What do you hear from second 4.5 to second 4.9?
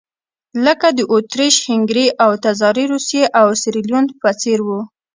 وو.